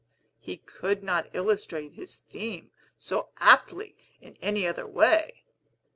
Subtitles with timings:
[0.39, 5.43] He could not illustrate his theme so aptly in any other way."